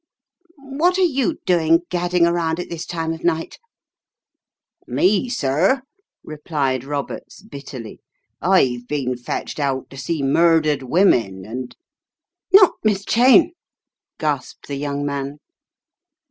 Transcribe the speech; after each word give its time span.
"What 0.57 0.97
are 0.97 1.01
you 1.03 1.37
doing 1.45 1.81
gadding 1.89 2.25
around 2.25 2.59
at 2.59 2.71
this 2.71 2.87
time 2.87 3.13
of 3.13 3.23
night?" 3.23 3.59
"Me, 4.87 5.29
sir?" 5.29 5.83
replied 6.23 6.83
Roberts, 6.83 7.43
bitterly. 7.43 7.99
"I've 8.41 8.87
bin 8.87 9.15
fetched 9.15 9.59
out 9.59 9.91
to 9.91 9.97
see 9.97 10.23
murdered 10.23 10.81
women 10.81 11.45
and" 11.45 11.75
"Not— 12.51 12.61
not 12.63 12.71
Miss 12.83 13.05
Cheyne!" 13.05 13.51
gasped 14.19 14.67
the 14.67 14.75
young 14.77 15.05
man. 15.05 15.37